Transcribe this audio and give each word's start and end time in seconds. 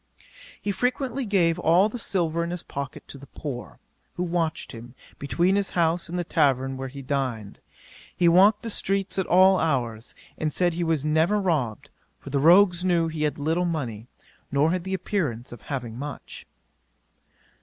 'He 0.59 0.71
frequently 0.71 1.27
gave 1.27 1.59
all 1.59 1.87
the 1.87 1.99
silver 1.99 2.43
in 2.43 2.49
his 2.49 2.63
pocket 2.63 3.07
to 3.07 3.19
the 3.19 3.27
poor, 3.27 3.77
who 4.15 4.23
watched 4.23 4.71
him, 4.71 4.95
between 5.19 5.55
his 5.55 5.69
house 5.77 6.09
and 6.09 6.17
the 6.17 6.23
tavern 6.23 6.75
where 6.75 6.87
he 6.87 7.03
dined. 7.03 7.59
He 8.15 8.27
walked 8.27 8.63
the 8.63 8.71
streets 8.71 9.19
at 9.19 9.27
all 9.27 9.59
hours, 9.59 10.15
and 10.39 10.51
said 10.51 10.73
he 10.73 10.83
was 10.83 11.05
never 11.05 11.39
robbed, 11.39 11.91
for 12.19 12.31
the 12.31 12.39
rogues 12.39 12.83
knew 12.83 13.09
he 13.09 13.25
had 13.25 13.37
little 13.37 13.65
money, 13.65 14.07
nor 14.51 14.71
had 14.71 14.85
the 14.85 14.95
appearance 14.95 15.51
of 15.51 15.61
having 15.61 15.99
much. 15.99 16.47